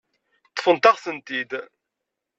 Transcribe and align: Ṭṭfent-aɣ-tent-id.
Ṭṭfent-aɣ-tent-id. 0.51 1.51